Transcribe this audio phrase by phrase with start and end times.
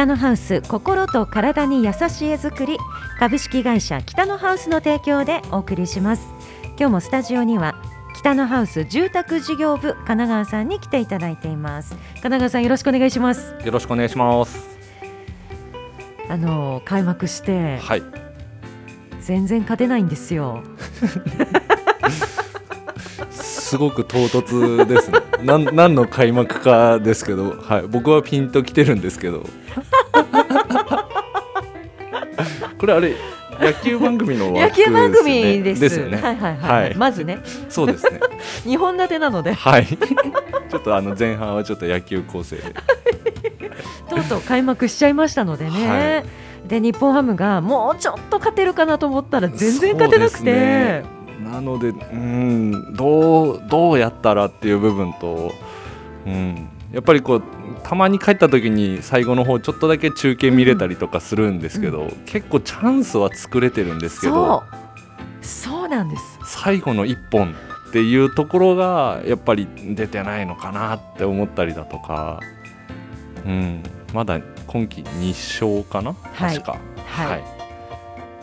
[0.00, 2.78] 北のハウス心と体に優しい絵作り
[3.18, 6.26] 株式会社北のハウスの提供でお送りします。
[6.78, 7.74] 今日もスタジオには
[8.16, 11.90] 北のハウス住宅事業部神奈川さんに来ていただいています。
[11.90, 13.54] 神奈川さんよろしくお願いします。
[13.62, 14.70] よろしくお願いします。
[16.30, 18.02] あの開幕してはい。
[19.20, 20.62] 全然勝てないんですよ。
[23.30, 29.44] すごく唐突ですねなん何の開幕かですけど、はい、僕はピンときてるんですけど。
[32.78, 33.14] これあれ
[33.60, 35.80] 野球番組の野球番組です。
[35.80, 36.16] ですよね。
[36.16, 36.94] はいはいはい、はい。
[36.94, 37.40] まずね。
[37.68, 38.20] そうですね。
[38.64, 39.52] 2本立てなので。
[39.52, 39.86] はい。
[39.86, 42.62] ちょっとあの前半はちょっと野球構成で。
[44.08, 55.52] とうとう開幕しちゃいましたのでね、はで日本ハムがもうちょっと勝てるかなと思ったら全然勝てなくそうですて、ねなのでうんどうどうやったらっていう部分と、
[56.26, 57.42] うん、やっぱりこう
[57.82, 65.44] たまに帰った時に最後の方ちょっとだけ中継見れたりとかするんですけど、結構チャンスは作れてるんですけどそう。
[65.44, 66.38] そうなんです。
[66.44, 67.54] 最後の1本
[67.88, 72.40] っていうところがやっぱり出てないのかなって思ったりだとか、
[73.46, 76.56] うん、まだ今季2勝かな、はい。
[76.56, 76.78] 確か。
[77.06, 77.59] はい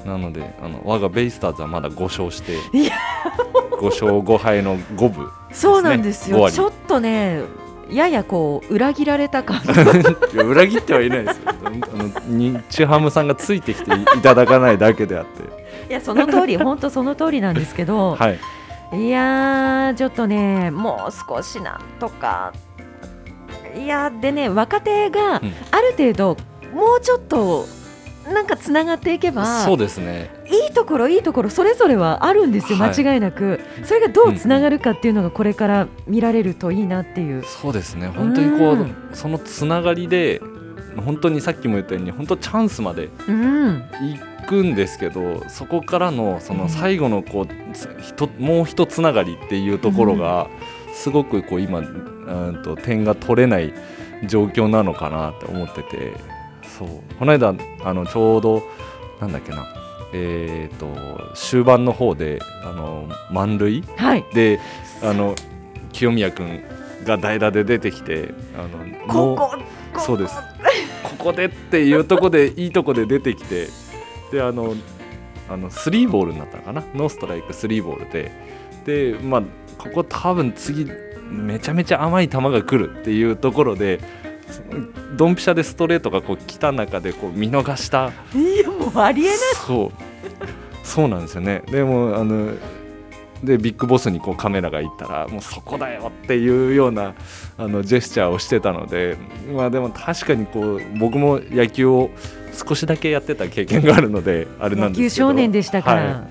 [0.05, 2.93] なのであの我がベイスターズはまだ5勝していや。
[3.71, 6.43] 5勝5敗の5分そうなんです5割。
[6.43, 7.41] よちょっとね
[7.89, 9.61] ややこう裏切られた感
[10.33, 11.41] 裏切ってはいないですよ。
[11.47, 15.43] あの日ハムさんがついてきていただかないだけであって。
[15.89, 18.39] いやその通り本当その通りなんですけど、はい。
[18.93, 22.51] い、やーちょっとねもう少しなんとか。
[23.77, 25.53] いやでね若手がうん。
[25.71, 26.37] ある程度
[26.73, 27.65] もうちょっと
[28.33, 30.29] なんかつながっていけばそうですね。
[30.47, 32.89] いいところいいところそれぞれはあるんですよ、はい。
[32.89, 33.59] 間違いなく。
[33.83, 38.07] それがどうつながるかっていうのがこれから見られるといいなっていう、そうですね。
[38.07, 38.95] 本当にこう、うん。
[39.13, 40.41] そのつながりで
[41.03, 43.83] 本当にさっきも言ったように本当チャンスまでうん、
[44.39, 50.47] 行くんですけどそこからのその最後のこうつひともう一つながりっていうところが
[50.93, 53.73] すごくこう今うんと点が取れない
[54.25, 56.13] 状況なのかなって思ってて
[56.77, 56.89] そう。
[57.17, 58.63] この間あのちょうど
[59.19, 59.65] なんだっけな。
[60.13, 60.87] えー、と
[61.35, 64.25] 終盤の方であの満塁はい。
[64.33, 64.59] で
[65.03, 65.35] あの
[65.91, 66.61] 清宮君
[67.05, 69.57] が代打で出てきてあのもうここ
[69.93, 70.35] こそうです。
[71.03, 73.67] ここでっていうとこでいいとこで出てきて
[74.31, 74.75] であの
[75.49, 76.83] あのスリーボールになったのかな？
[76.93, 78.31] ノーストライクスリーボールで。
[78.85, 79.43] でまあ
[79.77, 80.89] ここ多分次
[81.29, 83.99] めちゃめちゃ甘い球が来るっていうところで
[85.15, 88.11] ドンピシャでストレートがこう来た中でこう見逃した。
[88.35, 89.37] いやもうありえない。
[89.65, 89.91] そう。
[90.83, 91.63] そうなんですよね。
[91.67, 92.53] でもあの
[93.43, 97.13] でビッグボスにこうカメラが行ったらもうそこだよっていうような
[97.57, 99.17] あのジェスチャーをしてたので
[99.53, 102.09] まあでも確かにこう僕も野球を
[102.53, 105.27] 少しだけやってた経験があるのであれな野球んですけど。
[105.29, 106.27] 少年でしたから、はい。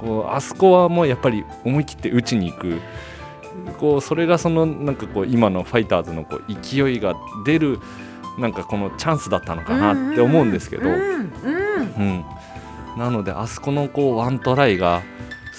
[0.00, 2.80] こうあそこはもうやっぱり思い切って打ちに行く
[3.78, 7.78] こうそれがそのなんかこう今のファイターズのこう勢いが出る
[8.38, 10.88] なんかこのチャンスだったのかなって思うんですけど。
[10.88, 12.24] うんうんうん、
[12.96, 15.02] なのであそこのこうワントライが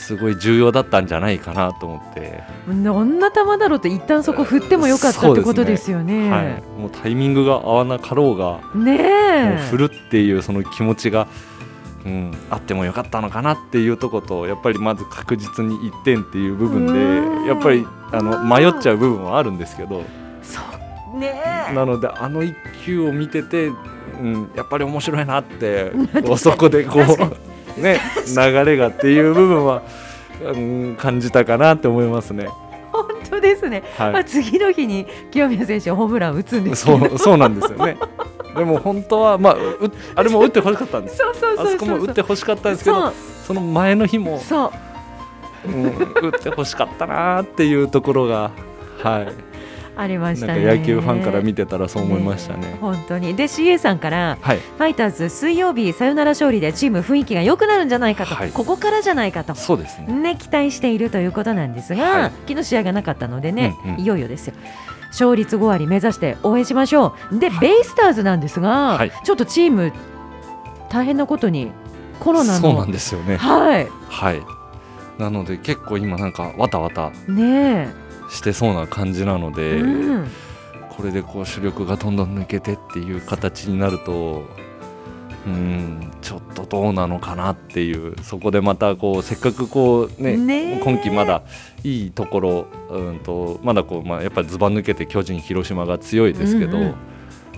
[0.01, 6.29] すごい重要だったんじゃないかなと思って、どんな球だろうと一旦そこ振ってもよかったってことですよね。
[6.29, 11.27] はい、もうタイミングが合わなかろうが、ねもうえ振るっていうその気持ちが、
[12.05, 17.43] うん、あってもよかったのかなっていうとことやっぱりまず確実に1点っていう部分うん。
[17.43, 20.03] でやっぱりあの迷っちゃう部分はあるんですけど。
[20.41, 20.59] そ
[21.15, 21.19] う。
[21.19, 21.73] ねえ。
[21.73, 23.71] なのであの1球を見てて、う
[24.23, 25.91] ん、やっぱり面白いなって
[26.37, 27.01] そこでこう、
[27.79, 27.99] ね、
[28.35, 29.83] 流れがっていう部分は、
[30.41, 32.47] うん、感じたかなって思いますね。
[32.91, 33.83] 本当ですね。
[33.97, 37.97] まあはい、次の日に清宮選手ホームラン打つんですそうそうなんですよね。
[38.55, 41.17] でも本当は、まあ、うあれも打ってほしかったんです。
[41.19, 43.11] そうそうそうあそこも打ってほしかったんですけど、
[43.45, 44.71] その前の日も、そう。
[45.63, 48.51] うん、打ってほしかったなっていうところが、
[49.03, 49.27] はい、
[49.95, 50.65] ありましたね。
[50.65, 52.73] か野球ファンから見てたらそう思いましたね。
[52.75, 53.35] え本当に。
[53.35, 58.51] で CA さんからはい、ファイターズ水曜日サヨナラ勝利でチーム雰囲気が良くなるんじゃないかと、はい。
[58.51, 59.53] ここからじゃないかと。
[59.53, 60.13] そうですね。
[60.13, 62.31] ね、期待しているということなんですが、はい。
[62.47, 63.99] 昨日試合がなかったのでね、うんうん。
[63.99, 64.53] いよいよですよ
[65.11, 69.93] 勝率5割目指して応援しましょうで、ベイスターズなんですが、はいちょっとチーム
[70.89, 71.71] 大変なことに
[72.19, 73.37] コロナそうなのんですよね。
[73.37, 74.41] はいはい。
[75.17, 77.93] なので結構今なんかわたわたね
[78.29, 80.27] してそうな感じなのえ、で、うん、
[80.89, 84.45] これでこう主力がどんどん抜けてっていう形になると。
[85.45, 86.11] うん。
[86.21, 88.15] ちょっとどうなのかなっていう。
[88.23, 90.81] そこでまたこうせっかくこうねねえ。
[90.83, 91.43] 今季まだ
[91.83, 96.95] いいところうんとまだこうまあやっぱりずば抜けて巨人広島が強いですけど、うんうん。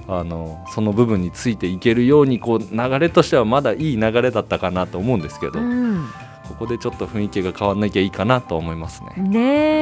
[0.08, 6.06] あのその部分についていけるようにこう流れとしてはまだいい流れだったかなと思うんですけど、うん。
[6.48, 9.24] ここでちょっと雰囲気が変わらなきゃいいかなと思いますね。
[9.24, 9.40] ね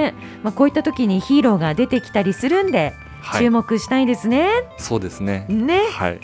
[0.10, 0.14] え、
[0.44, 3.44] まあ、こういった時にヒーローが出てきたりするんで、はい。
[3.44, 4.48] 注目したいですね。
[4.78, 5.48] そうですね。
[5.50, 5.88] ね。
[5.92, 6.20] はい、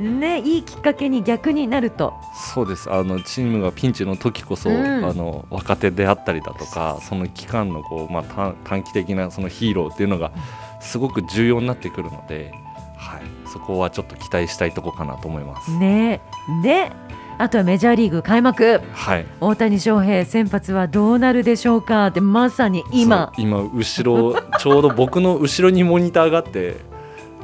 [0.00, 2.14] ねいいきっかけに逆になると。
[2.54, 2.90] そうです。
[2.90, 10.32] あのチームがピンチの時こそ、うんあの若手であったりだとか、その期間のこうまあ短短期的なそのヒーローっていうのが
[10.80, 12.52] すごく重要になってくるので、
[12.96, 13.22] はい、
[13.52, 15.70] そこはちょっと期待したいとこかなと思います。
[15.72, 16.20] ね
[16.62, 16.90] で
[17.38, 19.26] あとはメジャーリーグ開幕はい。
[19.40, 26.76] 大谷翔平先発はどうなるでしょうかでまさに今今後ろちょうど僕の後ろにモニターがあって、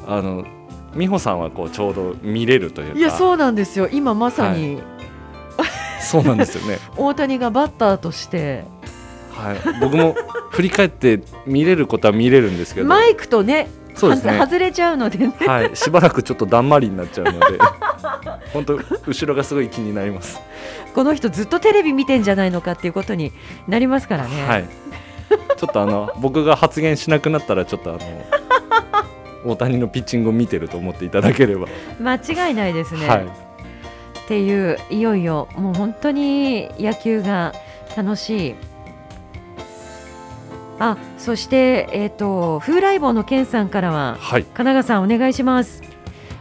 [0.07, 0.45] あの
[0.95, 3.89] 美穂さんはこうちょうど見れるというか、いやそうなんですよ。
[3.91, 4.81] 今まさに。
[6.01, 6.79] そうなんですよね。
[6.97, 8.65] 大谷がバッターとして。
[9.33, 9.81] はい。
[9.81, 10.15] 僕も
[10.51, 14.39] 振り返って見れることは見れるんですけど、マイクとねそうですね。
[14.39, 15.35] 外れちゃうのでね。
[15.41, 17.59] はい、しばらくちょっとだんまりになっちゃうので。
[18.53, 20.41] 本当後ろがすごい気になります、
[20.95, 23.33] この人ずっとテレビ見てんじゃないのかっていうことに
[23.67, 24.47] なりますからね。
[24.47, 24.65] はい。
[25.57, 28.01] ちょっとあの僕が発言しなくなったらちょっとあの
[29.45, 31.67] 大谷のピッチングを見てると思っていただければ、
[32.01, 33.09] 間違いないですね。
[33.09, 33.27] はい。
[33.27, 37.55] っていういよいよもう本当に野球が
[37.97, 38.55] 楽しい。
[40.81, 44.43] あそして、えー、と風来坊の健さんからははい。
[44.43, 45.83] 神奈川さんお願いします、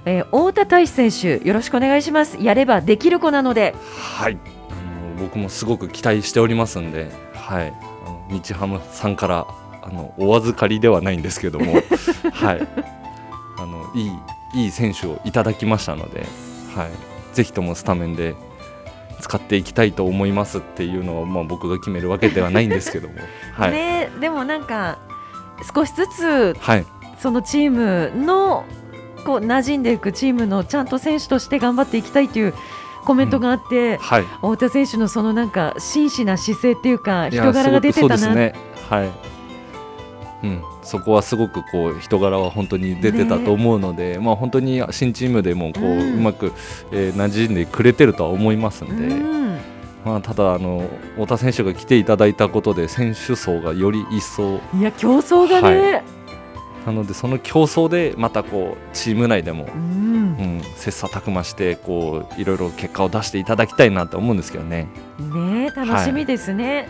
[0.05, 2.37] えー太田大志選手よろしくお願いします。
[2.41, 3.73] やればできる子なので。
[4.19, 4.37] はい。
[4.69, 7.73] あの僕もすごく期待しておりますんで、はい、
[8.29, 9.47] 日ハムさんから
[9.87, 11.73] あのお預かりではないんですけども、
[12.33, 12.67] はい、
[13.57, 16.25] あのいいいい選手をいただきましたので、
[16.75, 16.89] はい、
[17.33, 18.35] ぜひともスタメンで
[19.21, 23.15] 使っていきたいと思いますっていうのは、まあ、僕が決めるわけではないんですけども、
[23.55, 23.71] はい。
[23.71, 24.97] ね、でもなんか
[25.73, 26.85] 少しずつはい、
[27.17, 28.65] そのチームの
[29.25, 32.53] こう馴染んでいくチームのちゃんと選手として頑張っていきたいという
[33.05, 38.53] コメントがあって、はい、太田選手のそのなんか真摯な姿勢っていうか人柄が出てたな、ね、
[38.89, 39.36] はい
[40.43, 46.53] うん、そこはすごくこう人柄は本当に出てたと思うので、まあ、本当に新チームでもこう,、ううんまく、
[46.91, 49.57] えー馴染んでくれてるとは思いますんで、うん。
[50.05, 56.03] まあ、ただあの、太田選手が来ていただいたことで選手層がより一層いや競争がね、
[56.85, 60.17] なのでその競争でまたこうチーム内でも、うん。
[60.37, 64.87] うん、切磋琢磨してこういろいろ結果を出していただきたいなと思うんですけどね。
[65.19, 66.87] ね楽しみですね。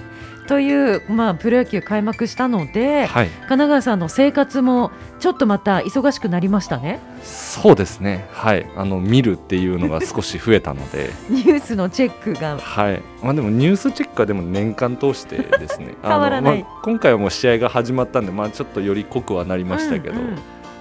[0.47, 6.99] という、まあ、プロ野球開幕したので、はい、神奈川さんの生活もちょっとまた忙しくなりましたね。
[7.23, 11.11] そうですね、はい、あの見るっていうのが少し増えたので。
[11.29, 12.57] ニュースのチェックが。
[12.57, 13.01] はい。
[13.21, 15.95] まあ、でもニュースチェックはでも年間通してですね。
[16.01, 16.61] 変わらない。
[16.61, 20.37] まあ、今回はもう試合が始まったんで、まあ、ちょっとより濃くはなりましたけど、うんうん。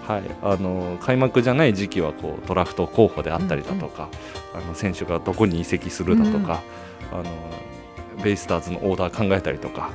[0.06, 4.08] はい、あの開幕じゃない時期はこうドラフト候補であったりだとか、
[4.54, 6.62] あの選手がどこに移籍するだとか、
[7.12, 7.24] あの
[8.22, 9.90] ベイスターズのオーダー考えたりとか、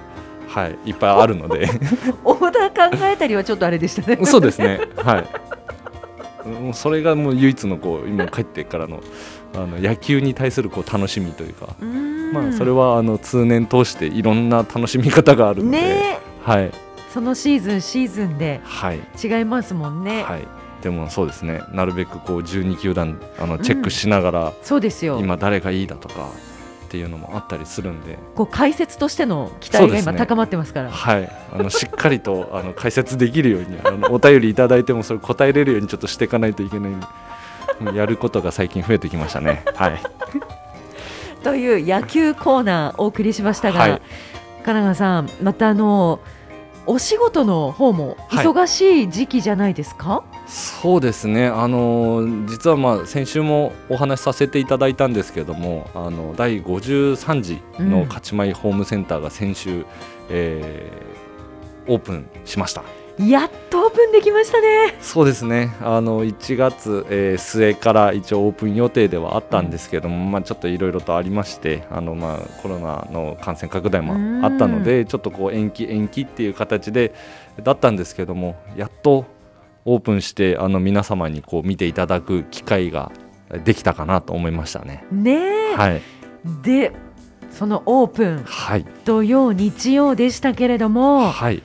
[0.48, 1.70] はい、いっぱいあるので。
[2.24, 4.26] オーダー考えたりはちょっとあれでしたね。
[4.26, 5.20] そうですね、は
[6.46, 9.02] い、もうそれがもう唯一のこう今帰ってからの
[9.54, 11.70] あの野球に対するこう楽しみというか。
[11.82, 12.32] うん。
[12.32, 16.20] まあ、それはあの通年通していろんな楽しみ方があるので、ね。
[16.44, 16.72] はい、
[17.14, 18.62] そのシーズンシーズンで。
[18.64, 20.24] はい、違いますもんね。
[20.24, 20.48] はい、
[20.82, 25.20] でもそうですね、なるべくこう12球団あのチェックしながら、そうですよ。
[25.20, 26.30] 今誰がいいだとか
[26.92, 30.92] っていうのもあったりするんで、こう解説としての期待が今高まってますから。
[30.92, 39.64] はい、あのしっかりと あの解説できるようにあのお便りいただいてもそれ答えれるようにちょっとしていかないといけないやることが最近増えてきましたね。
[39.74, 40.02] はい。
[41.46, 44.02] という野球コーナーお送りしましたが、はい
[44.62, 46.20] 神奈川さんまたあの
[46.86, 59.86] お仕事の方もはい忙しい時期じゃないですか、そうですね、あの実はまあ先週もお話しさせていただいたんですけども、あの第53次の勝ち米ホームセンターが先週、
[60.30, 61.22] えー
[61.88, 62.84] オープンしました。
[63.18, 64.98] やっとオープンできましたね。
[65.02, 77.14] そうですね、あの1月、えー末から一応オープン予定ではあったんですけども、まあ、ちょっといろいろとありましてあの、まあ、コロナの感染拡大もあったのでちょっとこう延期延期っていう形で
[77.64, 79.26] だったんですけどもやっと
[79.86, 83.12] オープンしてあの皆様にこう見ていただく機会が
[83.64, 85.06] できたかなと思いましたね。
[85.12, 85.32] ね
[85.74, 86.02] え、はい、
[86.64, 86.92] で
[87.52, 88.44] そのオープン。
[88.46, 91.64] はい、土曜日曜でしたけれどもはい。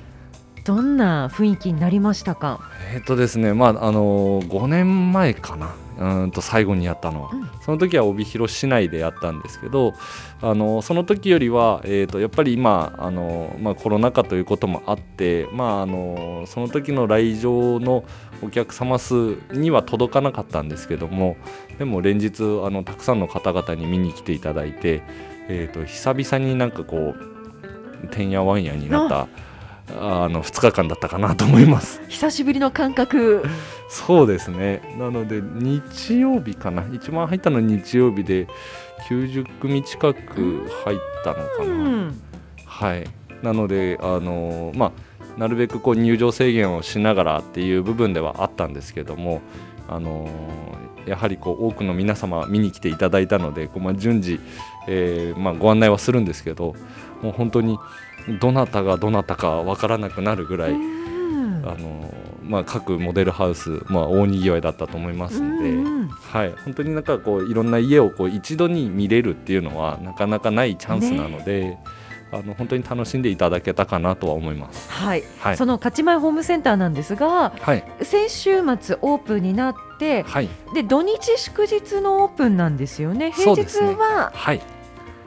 [0.65, 2.59] どんな雰囲気になりましたか？
[2.93, 7.49] えっとですね、まああの5年前かな、うんと最後にやったのは、うん。
[7.63, 9.95] その時は帯広市内でやったんですけど
[10.43, 18.05] あのその時よりは、えー、とやっぱり今あの、まあ、コロナ禍ということもあって、まあ、あのその時の来場の
[18.43, 21.37] お客様数には届かなかったんですけども
[21.79, 25.03] でも連日あのたくさんの方々に見に来ていただいて、
[25.49, 29.29] えー、と久々になんかこうてんやわんやになった
[29.89, 32.01] あの2日間だったかなと思います。
[32.09, 33.45] 久しぶりの感覚。
[33.89, 34.83] そうですね。
[34.99, 36.85] なので日曜日かな。
[36.93, 38.49] 一番入ったのは日曜日で
[39.09, 42.15] 90組近く入ったのかうな、ん。
[42.65, 43.05] はい。
[43.43, 45.07] なのであのまあ
[45.39, 49.43] なるべくこう入場制限をしながらっていう部分ではあったんですけども
[49.89, 50.29] あの
[51.07, 54.41] やはりこう多くの皆様見に来ていただいたのでこう、まあ、順次、
[54.89, 56.75] えーまあ、ご案内はするんですけど
[57.23, 57.79] もう本当に
[58.41, 60.97] どなたがどなたかわからなくなるぐらい、うん。
[61.67, 71.77] あのまあ、各モデルハウス、まあ、大にぎわいだったと思いますので、うんはい、本当になんかこういろんな家をこう一度に見れるっていうのはなかなかないチャンスなので、
[72.33, 74.91] あの本当に楽しんでいただけたかなとは思います。
[74.91, 75.57] はい、はい。
[75.57, 83.33] その勝ち前ホームセンターなんですがはい、先週末オープンになってはい、で土日祝日のオープンなんですよね。
[83.33, 84.61] 平日ははい、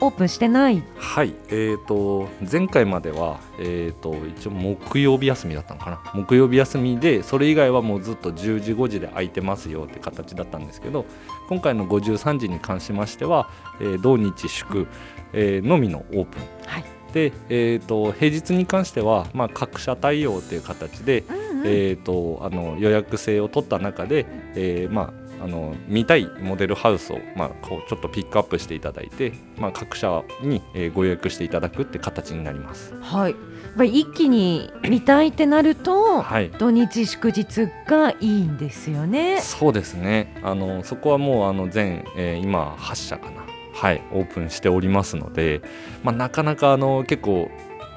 [0.02, 6.00] オープンしてない、はい、えー、と前回までは、えー、と一応木曜日休みだったのかな？
[6.14, 11.04] 木曜日休みでそれ以外はもうずっと10時5時で空いてますよって形だったんですけど
[11.48, 14.86] 今回の53時に関しましては、えー同日祝、
[15.32, 16.42] えーのみのオープン。
[16.66, 16.84] はい。
[17.12, 21.66] で、えー、と平日に関しては、まあ、各社対応という形で、うんうん。
[21.66, 32.94] えー、とあの予約制を取った中で、えーまあ、あの見たいモデルハウスを、まあ、こうちょっとピックアップしていただいて、まあ、各社に、えーご予約していただくって形になります。
[33.00, 33.40] はい、やっ
[33.76, 36.50] ぱり一気に見たいってなるとはい。
[36.50, 39.40] 土日祝日がいいんですよね。
[39.40, 40.40] そうですね。
[40.42, 43.42] あのそこはもうあの全、えー今8社かな、
[43.72, 45.62] はい、オープンしておりますので、
[46.02, 47.50] まあ、なかなかあの結構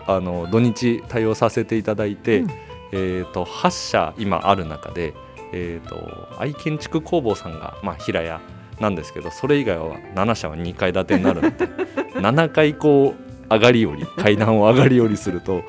[0.08, 2.50] あの土日対応させていただいて、うん。
[2.96, 5.16] えー、と8社今ある中で、
[5.54, 8.42] えー、と愛建築工房さんが、まあ、平屋
[8.80, 11.68] なんですけどそれ以外は7社は2階建てになるので
[12.20, 15.64] 7階こう上がり降り階段を上がり降りすると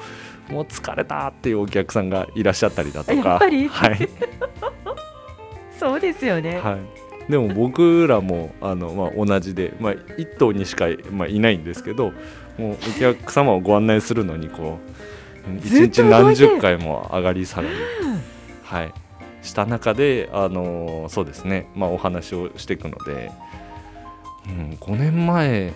[0.48, 3.38] もう疲れたっていうお客さんがいらっしゃったりだとか。
[3.40, 4.08] はい。
[5.78, 6.60] そうですよね。
[6.60, 6.78] は
[7.28, 12.12] い、でも僕らもあの、まあ、同じで、まあ、1頭にしか、まあ、いないんですけど
[12.56, 14.78] もうお客様をご案内するのにこ
[15.48, 17.74] う一日何十回も上がり下がり、
[18.62, 18.94] はい、
[19.44, 23.30] した中で、あのそうですね、まあ、お話をしていくので、
[24.48, 25.72] うん、5年前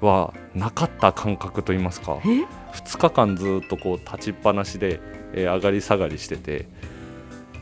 [0.00, 2.18] はなかった感覚といいますか。
[2.24, 5.00] え？2日間ずっとこう立ちっぱなしで、
[5.32, 6.66] えー上がり下がりしてて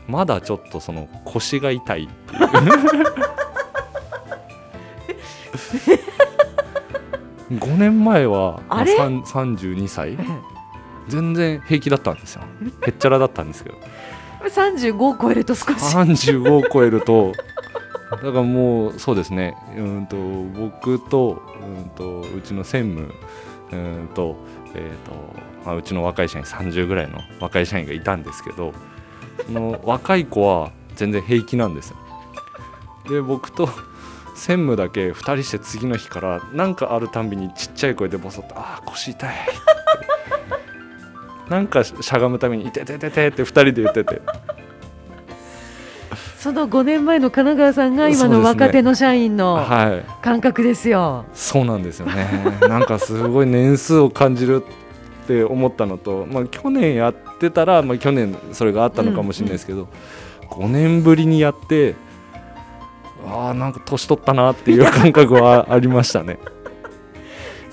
[0.07, 2.49] まだちょっとその腰が痛いっていう。
[7.59, 8.95] 5年前は、まあれ？
[8.95, 10.17] さん32歳。
[11.07, 12.43] 全然平気だったんですよ。
[12.85, 13.77] へっちゃらだったんですけど
[14.47, 15.71] 35を超えると少し。
[15.73, 17.33] 35を超えると。
[18.11, 19.55] だからもうそうですね。
[19.77, 23.13] うんと僕とうんとうちの専務
[23.71, 24.35] うんと,、
[24.73, 28.73] えーとまあ、うちの若い社員30ぐらいの若い社員がいたんですけど
[29.45, 31.97] その若い子は全然平気なんですよ。
[33.09, 33.67] で僕と
[34.35, 39.35] 専務だけ2人して次の日から何かあるたんびにちっちゃい声でボソッと「ああ腰痛い」
[41.49, 44.21] なんかしゃがむために「いてててて」って2人で言ってて。
[46.37, 51.25] その5年前の神奈川さんが今の若手の社員のはい感覚ですよ。
[51.33, 52.27] そうなんですよね。
[52.61, 59.89] なんかすごい年数を感じるって思ったのと、まあ、去年やってたら、まあ、去年それがあったのかもしれないですけど、
[60.49, 61.95] 5年ぶりにやって
[63.27, 66.39] ああなんか年取ったなっていう感覚はありましたね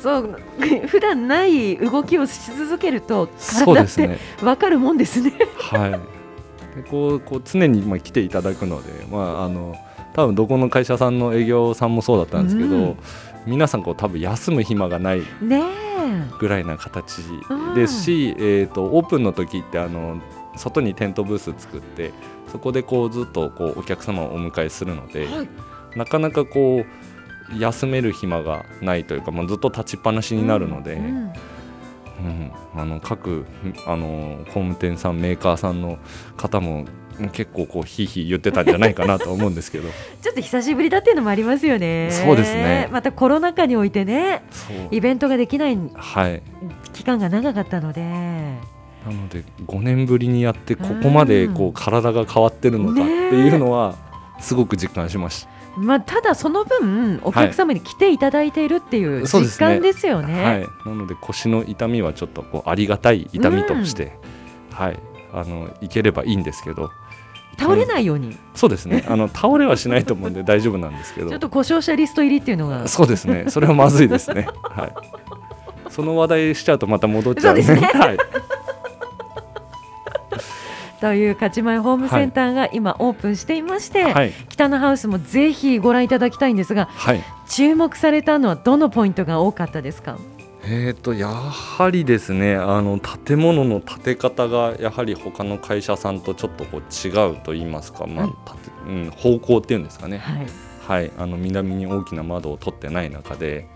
[0.07, 0.37] そう
[0.87, 3.29] 普段ない動きをし続けると
[3.65, 4.19] 体ってですね。
[4.41, 5.33] わかるもんですね。
[5.59, 5.91] はい。
[6.77, 9.75] でこうこう常にまあ来ていただくので、まあ、あの
[10.15, 12.97] 多分どこの会社さんの営業さんもそうだったんですけど、うん。
[13.47, 15.65] 皆さんこう多分休む暇がないね
[16.39, 17.23] ぐらいな形
[17.75, 20.21] ですし、えー、とオープンの時ってあの
[20.57, 22.13] 外にテントブース作って
[22.51, 25.49] そこでこうずっとこうお客様をお迎えするので、はい。
[25.97, 27.06] なかなかこう
[27.59, 31.05] 休める暇がないというか、まあ、ずっと立ちっぱなしになるので、うん。
[31.05, 31.33] うん。
[32.75, 33.47] あの各
[33.87, 35.99] あの工務店さんメーカーさんの
[36.37, 36.87] 方も
[37.33, 39.89] 結構こうひいひい言ってたんじゃないかなと思うんですけど。
[40.23, 42.09] ちょっと久しぶりだっていうのもありますよね。
[42.11, 42.89] そうですね。
[42.93, 44.43] またコロナ禍においてね
[44.91, 46.43] イベントができないはい。
[46.93, 48.03] 期間が長かったので。
[48.03, 51.69] なので5年ぶりにやってここまでこうん。
[51.69, 53.95] う体が変わってるのかっていうのは
[54.41, 55.56] すごく実感しました。
[55.77, 59.67] まあ、ただその分お客様に来ていただいているっていうそうですね。
[59.67, 60.45] 実感ですよね。
[60.45, 64.19] はい、なので腰の痛みはちょっとこうありがたい痛みとして、
[64.73, 64.99] はい、
[65.33, 66.91] あのいければいいんですけど。
[67.59, 69.03] 倒れないように、そうですね。
[69.09, 71.31] あの倒れはしないと思うんで大丈夫なんですけど。
[71.31, 72.87] ちょっと故障者リスト入りっていうのが。
[72.87, 73.47] そうですね。
[73.49, 74.47] それはまずいですね。
[74.63, 74.93] はい。
[75.91, 77.55] その話題しちゃうとまた戻っちゃう。
[77.55, 77.93] ねそうですね。
[77.99, 78.19] はい、
[81.07, 84.33] という勝ち前ホームセンターが今オープンしていまして、はい。
[84.49, 87.23] 北のハウスもぜひご覧いただきたいんですがはい。
[87.49, 90.19] 注目されたのはどのポイントが多かったですか？
[90.65, 100.47] えー、とやはりですねあの建物の建て方がやはり他の会社さんとちょっとこう違うと言いますか、まあうん建てうん、方向っていうんですかね、はい。
[100.89, 103.69] はい、あの南に大きな窓を取ってない中で、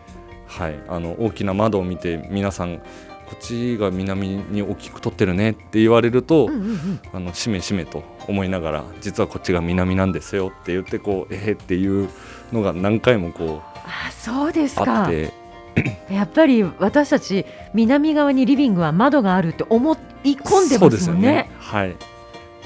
[0.48, 2.82] はい、あの大きな窓を見て皆さん
[3.30, 7.00] こっちが南に大きく取ってるねって言われると、うんうんうん。
[7.12, 12.08] あのしめしめと思いながら実はこっちが南なんですよって言ってこうえー、っていう
[12.52, 15.32] のが何回もこあそうですうあかって。
[16.10, 21.48] やっぱり私たち南側にリビングは窓があるって思い込んでそうますもんね。
[21.60, 21.94] はい、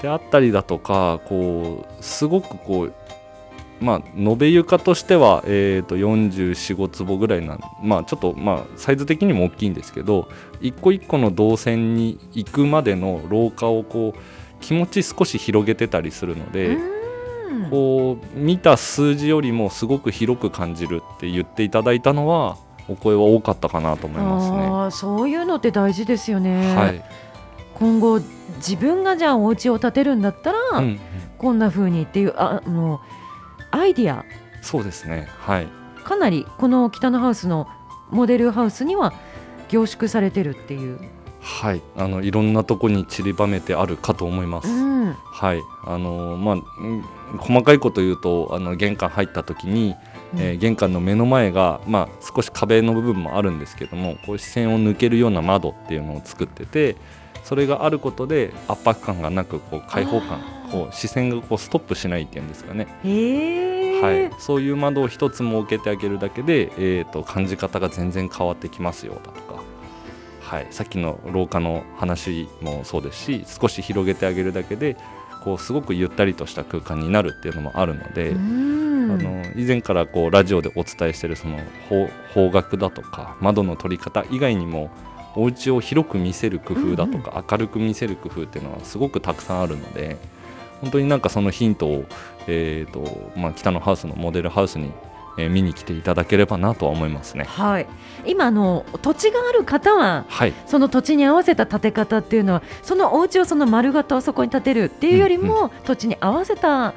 [0.01, 2.95] であったりだとかこうすごくこう
[3.81, 10.29] まあ延べ床としては、えー、と445坪ぐらいなんまあちょっとまあサイズ的にも大きいんですけど
[10.61, 14.21] 一個一個の動線に行くまでの廊下をこう
[14.61, 16.95] 気持ち少し広げてたりするので、うん
[17.71, 22.57] こう見た数字よりもすごく広く感じるって言っていただいたのは
[22.89, 24.57] お声は多かったかなと思いますね。
[24.59, 26.75] あーそういうのって大事ですよね。
[26.75, 27.03] はい、
[27.75, 28.21] 今後
[28.57, 31.01] 自分がじゃあお家を建てるんだったら、うんうん
[31.37, 33.03] こんな風にっていうああの
[33.75, 34.25] アイディア
[34.63, 35.29] そうですね。
[35.41, 35.69] はい。
[36.05, 37.67] かなりこの北のハウスの
[38.11, 39.13] モデルハウスには
[39.69, 41.01] 凝縮されてるっていう。
[41.41, 44.69] はい、あのいろんなとこに散りばめてあるかと思います。
[44.69, 47.03] うんはい、あのまあうん
[47.39, 49.95] 細かいこと言うとあの玄関入った時に、
[50.37, 56.97] えー玄関の目の前がまあ少し壁の部分もあるんですけども、こう視線を抜けるような窓っていうのを作ってて、
[57.43, 60.41] それがあることで圧迫感がなくこう開放感、
[60.73, 62.87] こう視線がこうストップしないっていうんですかね。
[63.05, 63.74] へえ、
[64.05, 69.63] はい、そういう窓を一つ設けてあげるだけで、えー、と感じ方が全然変わってきますよだとか、
[70.41, 74.97] はい、さっきの廊下の話もそうですし少し広げてあげるだけで
[75.43, 78.75] こうすごくゆったりとした空間になるっていうのもあるので、うん。
[79.05, 84.91] あの以前からこうラジオでお伝えしているその方方角だとか窓の取り方以外にも
[85.37, 90.17] お家を広く見せる工夫だとか、明るく見せる工夫っていうのはすごくたくさんあるので
[90.81, 92.05] 本当になんかそのヒントを、
[92.47, 94.93] えーとまあ、北のハウスのモデルハウスに、
[95.39, 97.45] えー見に来ていただければなとは思いますね。
[97.45, 97.87] はい、
[98.25, 106.95] 今あの土地がある方ははい、その土地に合わせた建て方っていうのはそのお家をその丸型をそこに建てるっていうよりも、土地に合わせた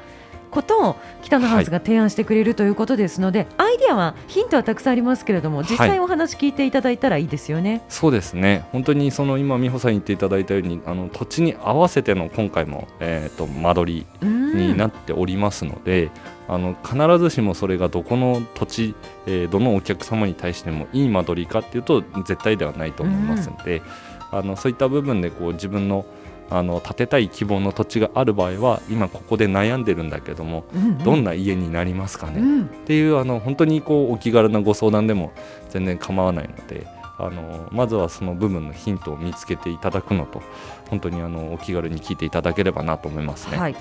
[0.50, 7.82] ことを北のハウスが提案してくれるということですので、アイディアはヒントはたくさんありますけれども実際お話聞いていただいたらいいですよね。
[7.88, 8.64] そうですね。
[8.72, 16.10] 本当にその今美穂さん言っていただいたようにあの土地に合わせての今回も、えー、と間取りうんになっておりますので、
[16.48, 18.94] あの必ずしもそれがどこの土地、
[19.26, 23.82] えーどのお客様に対してもいい間取りかっていうと絶対ではないと思いますので、
[24.30, 26.04] あのそういった部分でこう自分の
[26.50, 35.32] あの建てたい希望の土地がある場合は今ここで悩んでるんだけどもうんうんどんな家になりますかね、うんっていうあの本当にこうお気軽なご相談でも
[35.68, 36.86] 全然構わないので
[37.18, 40.40] あのまずはその部分のヒントを見つけていただくのと
[40.88, 43.58] 本当にあのお気軽に聞いていただければなと思いますね。
[43.58, 43.76] はい、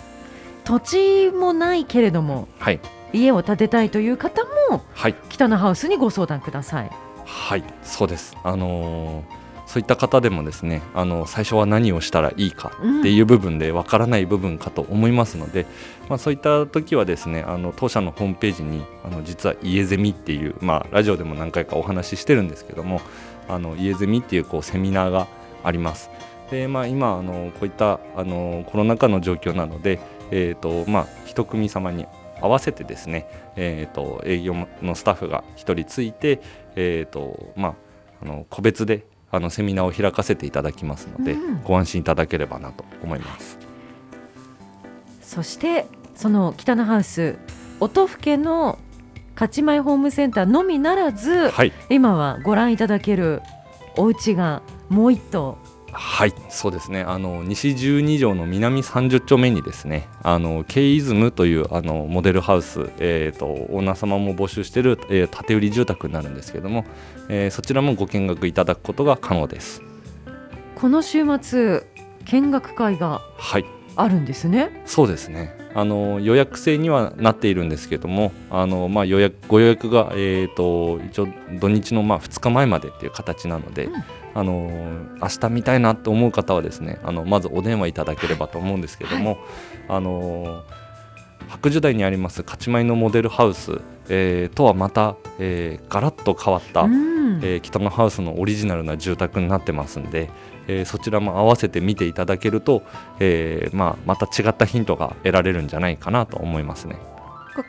[0.65, 2.81] 土地もないけれどもはい、
[3.13, 6.91] 家を建てたいという方もはい北のハウスにご相談ください。
[7.25, 8.35] はい、そうです。
[8.43, 9.36] あのー
[9.67, 15.65] そういった方でもですね、あの最初は何をしたらいいかっていう部分でわからない部分かと思いますので、
[16.07, 23.01] まあそういった時はですね、あの当社のホームページにあの実は家ゼミっていうまあラジオでも何回かお話ししてるんですけども、
[23.49, 25.27] あの家ゼミっていうこうセミナーが
[25.63, 26.09] あります。
[26.49, 29.99] で、まあ今あのこういったあのコロナ禍の状況なので、
[30.31, 32.05] えっ、とまあ一組様に
[32.41, 33.27] 合わせてですね、
[33.57, 36.39] えー、と営業のスタッフが1人ついて、
[36.75, 37.75] えーとまあ、
[38.21, 43.57] あの個別であのセミナーを開かせていただきますので、うんご安心いただければなと思います。
[45.21, 45.85] そして
[46.15, 47.37] その北のハウス
[47.79, 48.79] 音更の
[49.35, 53.41] 勝ち前ホームセンターのみならず、はい、今はご覧いただける
[53.97, 55.57] お家がもう一棟
[55.93, 57.01] はい、そうですね。
[57.01, 66.85] あの西12条の南30丁目にですね、あのケイイズムというあのモデルハウス、えっ、とオーナー様も募集している、えー建て売り住宅になるんですけども、
[67.29, 69.81] えーそちらもご見学いただくことが可能です。
[70.75, 71.83] この週末
[72.25, 74.83] 見学会がはい、あるんですね？
[74.85, 75.55] そうですね。
[75.73, 81.27] あの予約制にはなっているんですけどもあの、まあ、予約ご予約が、えーと、一応
[81.59, 84.03] 土日のまあ2日前までっていう形なので、うん、
[84.37, 84.69] あの
[85.19, 89.39] 明日見たいなと思う方はですねあのまずお電話いただければと思うんですけども、はい、
[89.89, 90.63] あの
[91.49, 100.29] 白樹台にあります勝ち米のモデルハウス、えー、とはまた、えー、ガラッと変わった、うん、えー、北のハウスのオリジナルな住宅になってますんで、
[100.67, 102.83] えー、そちらも合わせて見ていただけると、
[103.19, 106.97] えーまあ、また違ったヒントが得られるんじゃないかなと思いますね。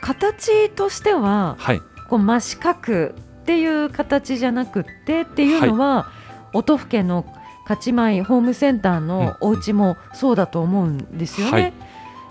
[0.01, 3.11] 形としては、はい、こう真四角っ
[3.45, 6.18] ていう形じゃなくてっていうのは、はい、
[6.53, 7.25] 音更家の
[7.63, 11.51] 勝ち米ホームセンターのお家もそうだと思うんですよね。
[11.51, 11.73] はい、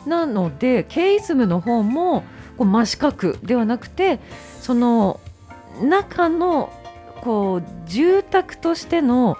[0.06, 2.24] なのでケイズムの方も
[2.56, 4.18] こう真四角ではなくて
[4.60, 5.20] その
[5.80, 6.72] 中の
[7.20, 9.36] こう住宅としての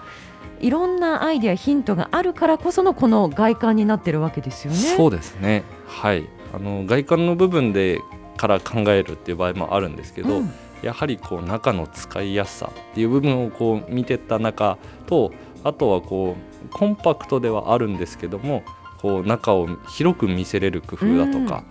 [0.61, 4.77] いろんなアイデアヒントがあるからこそのこの外観になってるわけですよね。
[4.77, 5.63] そうですね。
[5.87, 6.25] はい。
[6.53, 7.99] あの外観の部分で
[8.37, 18.63] から考えるっていう場合もあるんですけど、うん、やはりこう中の使いやすさっていう部分をこう見てた中とあとはこうコンパクトではあるんですけども
[18.99, 21.63] こう中を広く見せれる工夫だとか、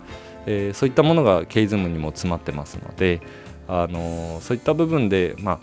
[0.47, 3.21] うん、えー、そういったものがケイズムにも詰まってますので、
[3.67, 5.59] あのー、そういった部分でまあ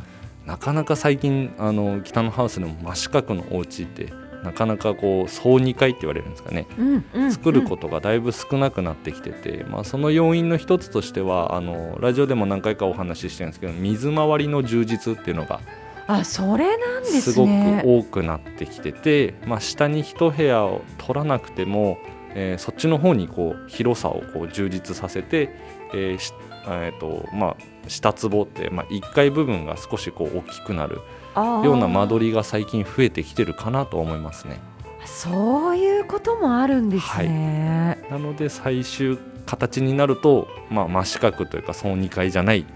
[0.46, 4.12] なかなか最近あの北のハウスでも真四角のお家って
[4.46, 15.60] なかなかこう総2階って言われるんですかね、うんうんうん、作ることがだいぶ少なくなってきてて、まあ、その要因の一つとしてはあのラジオでも何回かお話ししてるんですけど水回りの充実っていうのが
[16.06, 17.50] あそれなんです、ね、すごく
[17.84, 21.98] 多くなってきてて、まあ、下に一部屋を取らなくても、
[22.34, 25.50] えー、そっちの方にこう広さをこう充実させて、
[25.92, 26.34] えー
[26.68, 31.00] えーとまあ、下壺って、まあ、1階部分が少しこう大きくなる
[31.36, 34.60] ような間取りが最近増えてきてるかなと思いますね。
[35.04, 37.98] そういうこともあるんですね。
[38.08, 42.66] はい、なので最終形になると、まあ、真四角というか総2階じゃない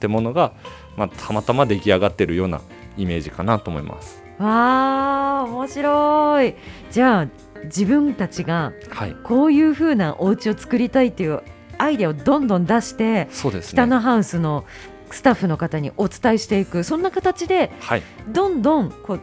[0.00, 0.52] 建物が、
[0.96, 2.60] まあ、たまたま出来上がってるような
[2.96, 4.22] イメージかなと思います。
[4.38, 6.54] わあ面白い
[6.90, 7.26] じゃあ
[7.64, 8.72] 自分たちが
[9.22, 11.42] こういうふうなお家を作りたいっていう
[11.76, 14.66] アイデアをどんどん出して、そうですね、北のハウスの
[15.14, 19.20] スタッフの方にお伝えしていくそんな形で、はい、どんどんこう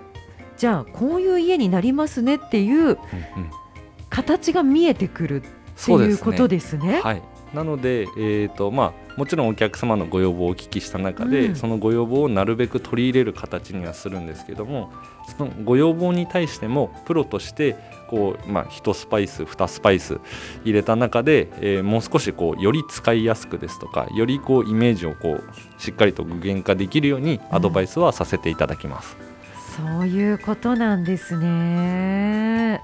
[0.58, 2.98] じゃあこういう家になりますねっていう
[4.10, 7.00] 形が見えてくるっていうことですね。
[7.02, 7.22] はい、
[7.54, 14.94] なので、えーとまあ、もちろんお客様のご要望をお聞きした中で、うん、そのご要望をなるべく取り入れる形にはするんですけども
[15.38, 17.76] そのご要望に対してもプロとして
[18.10, 20.20] こう、まあ、1スパイス2スパイス
[20.64, 29.18] 入れた中で、えー、もう少しこうより使いやすくですとかよりこうイメージをこうしっかりと具現化できるようにアドバイスはさせていただきます。
[29.80, 32.82] うん、そういうことなんですね。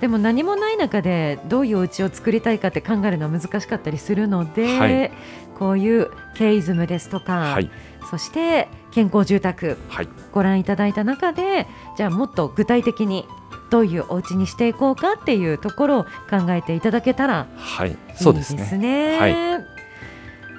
[0.00, 5.12] でも何もない中でどういうお家を作りたいかって考えるのは難しかったりするので、はい、
[5.58, 7.70] こういうケイズムですとか、はい、
[8.10, 13.26] そして健康住宅、はい、ご覧いただいた中でじゃあもっと具体的に
[13.70, 17.46] どういうお家にしていこうかっていうところを考えていただけたら
[17.86, 17.90] い。
[17.90, 17.96] い
[18.34, 18.64] ですね。
[18.64, 19.18] すね。
[19.18, 19.34] はい、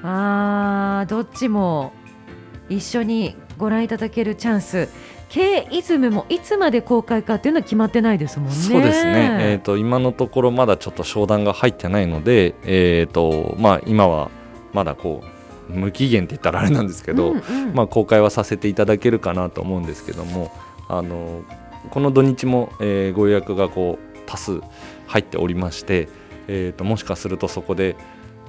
[0.03, 1.93] あどっちも
[2.69, 4.87] 一緒にご覧いただけるチャンス
[5.31, 8.53] K イズムもいつまで公開かっていうのは決まってないですもんね。
[8.53, 9.37] そうですね。
[9.39, 14.29] えっ、ー、と今のところまだちょっと商談が入ってないので、えっ、ー、とまあ今は
[14.73, 15.23] まだこ
[15.69, 20.51] う無期限って言ったらあれなんですけど、うんうん、まあ公開はさせていただけるかなと思うんですけども、
[20.89, 21.43] あの
[21.91, 24.59] この土日も、えー、ご予約がこう多数
[25.07, 26.09] 入っておりまして、
[26.49, 27.95] えーと、もしかするとそこで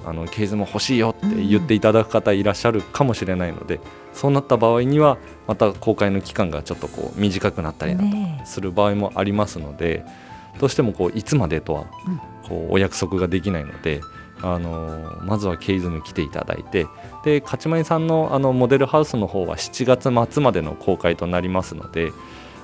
[0.05, 3.81] あのケーズも欲しいよって言っていただく方いらっしゃるかもしれないので、うん、
[4.13, 11.85] そうなった場合にはまた公開の期間がちょっとこう短くなったりだとする場合もありますので、ね、どうしてもこういつまでとは
[12.47, 14.01] こうお約束ができないので。
[14.45, 16.85] あのまずはケイズム来ていただいて
[17.23, 22.11] で勝ちさんのあのモデルハウスの方は7月末までの公開となりますので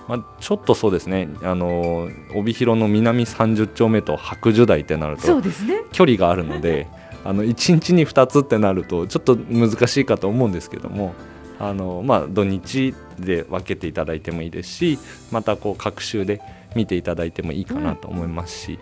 [0.10, 6.88] まあ、ちょっとそうですねあの帯広の南30丁目と白樹台ってなるとそうです、ね、距離があるので
[7.24, 11.14] あの1日に2つってなるとちょっと難しいかと思うんですけども
[11.60, 15.00] あの、まあ、土日で分けていただいてもいいですし
[15.32, 16.42] またこう各週で
[16.76, 18.80] 見ていただいてもいいかなと思いますし、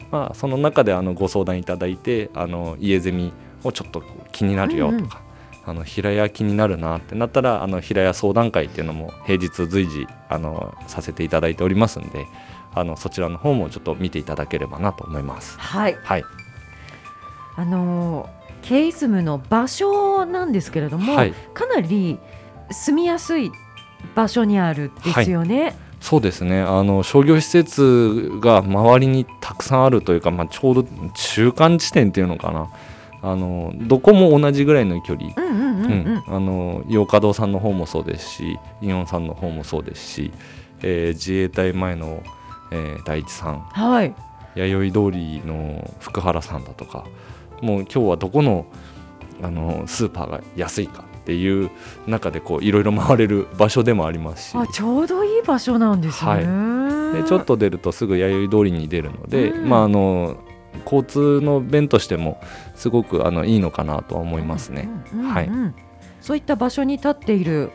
[0.00, 5.22] うん、まあ、その中であのご相談いただいてあの家ゼミをちょっと気になるよとか、
[5.66, 12.26] あの平屋気になるなってなったらあの平屋相談会っていうのも平日随時あのさせていただいておりますんで
[12.74, 15.58] あのそちらの方もちょっと見ていただければなと思います。
[15.58, 16.24] はい、はい、
[17.56, 18.28] あの
[18.62, 22.18] ケイズムの場所なんですけれども、はい、かなり
[22.70, 23.52] 住みやすい
[24.14, 25.62] 場所にあるですよね。
[25.62, 25.74] はい。
[26.00, 26.60] そうですね。
[26.60, 32.68] あの商業施設が周りにたくさんあるというか、まあ、ちょうど中間地点っていうのかな。
[33.22, 35.30] あのどこも同じぐらいの距離、
[36.90, 40.30] 洋華堂さんの方もそうですしイオンさんの方もそうですし、
[40.82, 42.22] えー自衛隊前の、
[42.70, 43.60] えー第一さん。
[43.60, 44.14] はい。
[44.54, 47.06] 弥生通りの福原さんだとか
[47.64, 48.66] もう今日はどこの
[49.42, 51.70] あのスーパーが安いかっていう
[52.06, 54.56] 中でこういろいろ回れる場所でもありますし。
[54.56, 56.40] あちょうどいい場所なんですね、は
[57.16, 57.22] い。
[57.22, 59.68] でちょっと出るとすぐ弥生通りに出るので、うん。
[59.68, 60.36] まああの
[60.84, 62.40] 交通の便としても
[62.74, 64.88] すごくあのいいのかなとは思いますね。
[65.32, 65.50] はい。
[66.20, 67.70] そういった場所に立っている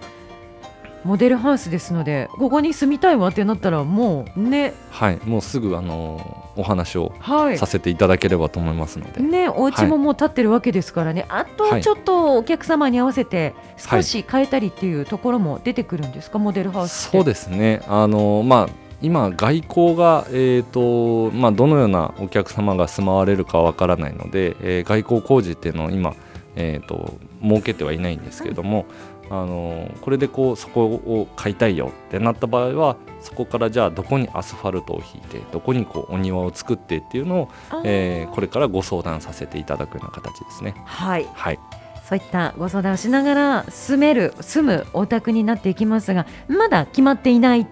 [1.03, 4.73] モデルハウスですのでここに住みたいわってなったらもうね。
[4.91, 7.57] はい、もうすぐあのお話をはい。
[7.57, 17.81] させていただければと思いますので、ね、お家ももう建ってるわけですからね、あとちょっとお客様に合わせて少し変えたりっていうところも出てくるんですか、モデルハウスそうですね。
[17.87, 26.15] あのまあ今外交が、えーとまあ、どのようなお客様が住まわれるかわからないので、えー外交工事っていうのを今、
[26.57, 28.85] えー、と設けてはいないんですけれども、
[29.29, 37.49] あのこれでこうそこを買いたいよってなった場合はそこからじゃあどこにアスファルトを引いてどこにこうお庭を作ってっていうのを、
[37.83, 40.75] えーこれからご相談させていただくような形ですね。
[40.85, 41.27] はい。
[41.33, 41.59] はい、
[42.07, 47.67] そういったご相談をしながら住める住むお宅になっていきますがまだ決まっていない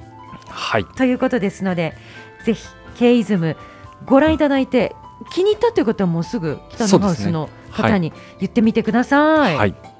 [0.49, 0.85] はい。
[0.85, 1.93] ということですので
[2.43, 2.67] ぜひ
[2.97, 3.55] ケイズム
[4.05, 4.95] ご覧いただいて
[5.31, 9.55] 気に入ったという方はもうすぐ北のハウスの方に言ってみてください。
[9.55, 9.96] はい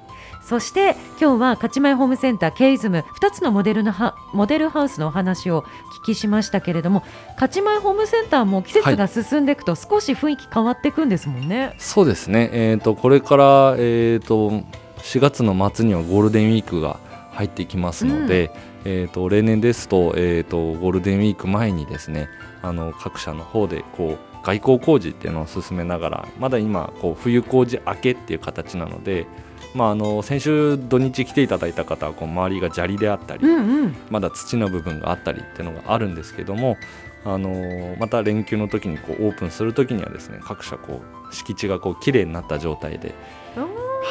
[0.48, 5.60] そして今日は勝ち前ホームセンターケイズム2つのモデルのはモデルハウスのお話を
[6.00, 7.02] 聞きしましたけれども
[7.34, 11.74] 勝ち前ホームセンターも季節が進んでいくと少し雰囲気変わっていくんですもんね。
[11.76, 13.44] そうですね、えー、とこれから、
[13.76, 14.64] えー、と
[15.02, 16.98] 4月の末にはゴールデンウィークが
[17.32, 18.50] 入ってきますので、
[18.86, 22.30] えー、と例年ですと,、えー、とゴールデンウィーク前にですね
[22.62, 29.26] あの各社の方でこう外交工事っていうのを進めながらまだ今こう冬工事明けっていう形なので、
[29.74, 33.96] まあ、あの先週土日来ていただいた方はこう周りが砂利であったり、うんうん。
[34.10, 36.76] まだ土の部分があったりっていうのがあるんですけども、
[37.24, 43.14] あのーまた連休の時にこうオープンする時にはですね各社こう敷地がこう綺麗になった状態で、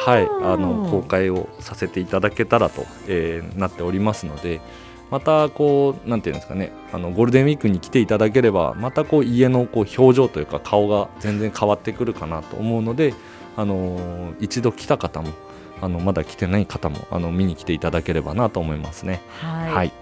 [0.06, 4.60] はい、あの公開をさせていただけたらと、えーなっておりますので
[5.10, 13.14] またこうなんていうんですかねあのゴールデンウィークに来ていただければまたこう家のこう表情というか顔が全然変わってくるかなと思うので、
[13.56, 15.30] あのー一度来た方も
[15.80, 19.20] あのまだ来てない方もあの見に来ていただければなと思いますね。
[19.40, 19.92] はい、はい。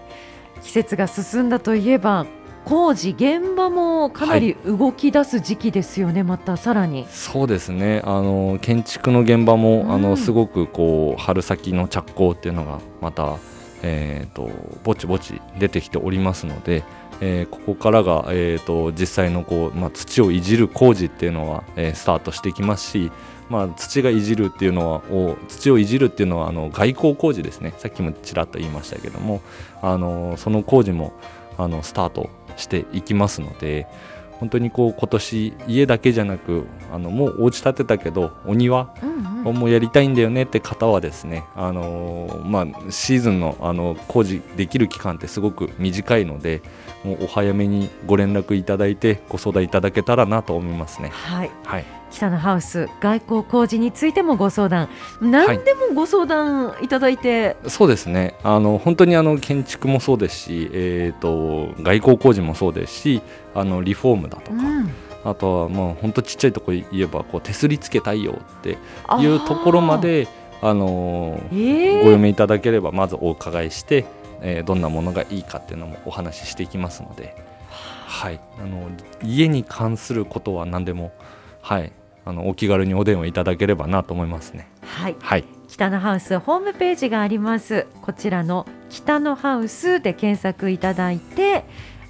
[0.63, 2.25] 季節が進んだといえば
[2.65, 7.05] 工事現場もかなり動き出す時期ですよね、またさらに。
[7.09, 8.01] そうですね。
[8.03, 9.91] あの建築の現場も、うん。
[9.93, 13.37] あのすごくこう春先の着工っていうのがまた、
[13.83, 14.49] えー、と
[14.83, 16.83] ぼちぼち出てきておりますので、
[17.21, 23.11] えーここからが、えー、と実際のこう、まあ、土をいじる工事っていうのは、えースタートしてきますし、
[23.49, 27.73] まあ、土がいじるっていうのはを土をいじるっていうのはあの外交工事ですね。
[27.77, 29.41] さっきもちらっと言いましたけども
[29.81, 31.13] あのその工事も
[31.57, 33.87] あのスタートしていきますので
[34.39, 38.93] 本当にこう今年家だけじゃなくあのもうお家建てたけどお庭
[39.43, 46.61] をもうやりたいんだよねって方はですね、あのーまあ、シーズンのあの工事できる期間ってすごく短いので
[47.03, 51.09] もうお早めにご連絡いただいてご相談いただけたらなと思いますね。
[51.09, 51.51] はい。
[51.63, 54.89] はい、北のハウス外交工事についてもご相談。
[55.21, 58.35] 何でもご相談いただいて、そうですね。
[58.43, 63.21] あの本当にあの建築もそうですし、えー、と外交工事もそうですし
[63.53, 64.91] あのリフォームだとか、うん。
[65.23, 68.77] あとはもう本当ちっちゃいところ言えばこう手すりつけたいよって
[69.19, 70.27] いうところまで
[70.61, 74.05] あのご読みいただければまずお伺いして、
[74.41, 77.35] えーどんなものがいいかっていうのもお話ししていきますので、
[77.69, 78.89] はい、あの
[79.23, 81.11] 家に関することは何でも、
[81.67, 81.91] はい、
[82.23, 84.69] あのお気軽にお電話いただければなと思いますね。
[84.83, 85.17] はい。
[85.19, 87.87] はい、北のハウスホームページがあります。
[88.03, 91.65] こちらの北のハウスで検索いただいて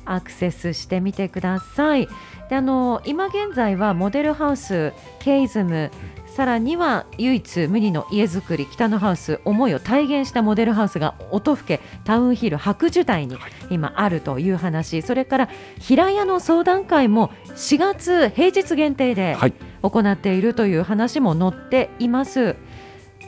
[0.06, 2.08] アクセスしてみてください。
[2.52, 5.90] であの今現在はモデルハウスケイズム
[6.38, 13.40] さらには唯一無二の家づくり北のハウス思いを体現したモデルハウスが音更タウンヒル白樹台に
[13.72, 22.56] 今あるという話それから平屋の相談会も4月平日限定ではい、行っているという話も載っています。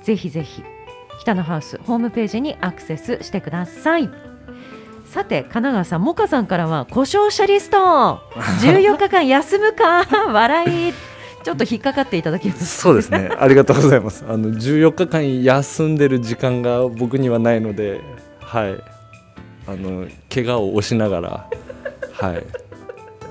[0.04, 0.64] ぜひぜひ
[1.20, 4.08] 北のハウスホームページにアクセスしてください。
[5.08, 8.22] さて神奈川さん、モカさんからは故障者リスト。
[8.62, 10.06] 14日間休むか？
[10.32, 10.94] 笑い
[11.44, 12.66] ちょっと引っかかっていただきます。
[12.82, 13.30] そうですね。
[13.38, 14.26] ありがとうございます。
[14.28, 18.02] あの14日間休んでる時間が僕にはないので、
[18.40, 19.00] はい。
[19.70, 21.50] あの怪我を押しながら
[22.14, 22.46] はい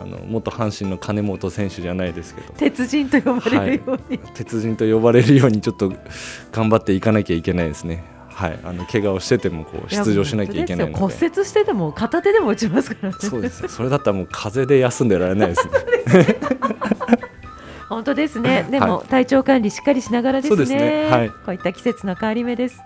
[0.00, 5.92] あの元阪神の金本選手じゃないですけど鉄人と呼ばれるように、鉄人と呼ばれるようにちょっと
[6.52, 8.04] 頑張っていかなきゃいけないですね。
[8.28, 15.72] はい、あの怪我をしててもこう出場しなきゃいけないので骨折してても片手でも打ちますからねそうですそれだったらもう風邪で休んでられないですね
[17.88, 18.66] 本当ですね。
[18.70, 20.66] でも、体調管理しっかりしながらですね。
[20.66, 21.08] すね。
[21.10, 22.80] はい、こういった季節の変わり目です。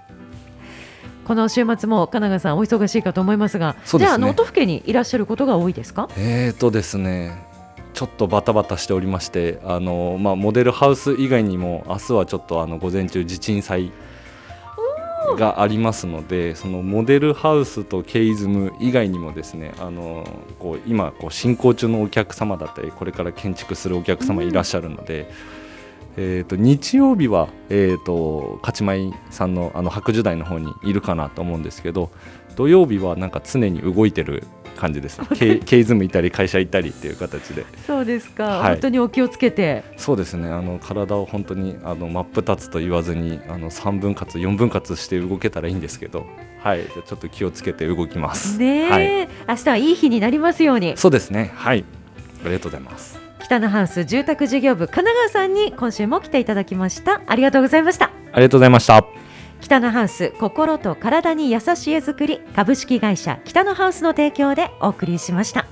[1.25, 6.09] この週末も金川さんお忙しいかと思いますがす、ね、じゃあ能登府県にいらっしゃることが多いですか？
[6.17, 7.47] えーとですね。
[7.95, 13.93] ちょっとバタバタしておりましてあの、まあ、モデルハウス以外にも明日はちょっとあの午前中地鎮祭
[15.37, 20.27] がありますのでそのモデルハウスとケイズム以外にもですねあの
[20.59, 25.31] こう今こう進行中のお客様だったりこれから建築するお客様いらっしゃるので、
[26.17, 32.11] うん、えーと、日曜日は、えーと、勝ち舞さんのあの白樹台の方にいるかなと思うんですけど
[32.57, 34.45] 土曜日はなんか常に動いてる
[34.77, 37.65] 感じです、 ね、ケケイズムいたり会社行ったりっていう形で。
[37.87, 39.85] そうですか、はい、本当にお気をつけて。
[39.97, 40.49] そうですね。
[40.49, 46.27] あの体を本当にあの真っ二つと言わずにあの3分割4分割して動けたらいいんですけど。
[46.61, 46.85] はい。
[46.85, 48.59] ちょっと気をつけて動きます。
[48.59, 50.97] ね、はい、明日はいい日になりますように。
[50.97, 51.53] そうですね。
[51.57, 51.85] はい。
[52.45, 53.21] ありがとうございます。
[53.41, 57.21] 北のハウス住宅事業部神奈川さんに今週も来ていただきました。
[57.27, 58.11] ありがとうございました。
[58.33, 59.22] ありがとうございました
[59.73, 65.65] 北のハウス心と体に優しい絵作り株式会社北のハウスの提供でお送りしました。